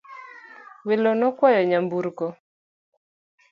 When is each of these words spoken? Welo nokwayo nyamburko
Welo 0.87 1.11
nokwayo 1.19 1.61
nyamburko 1.69 2.25